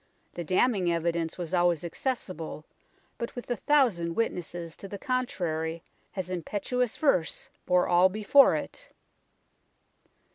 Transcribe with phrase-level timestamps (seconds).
[0.33, 2.65] The damning evidence was always accessible,
[3.19, 8.55] but with a thousand wit nesses to the contrary his impetuous verse bore all before
[8.55, 8.89] it.